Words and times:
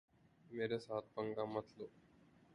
میرے 0.51 0.79
ساتھ 0.79 1.05
پنگا 1.15 1.45
مت 1.53 1.67
لو۔ 1.77 1.87